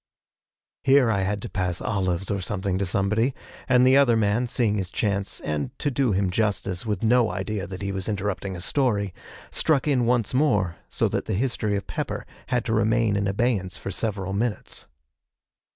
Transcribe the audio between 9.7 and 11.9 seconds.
in once more, so that the history of